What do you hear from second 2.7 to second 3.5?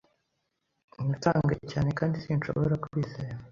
kwizera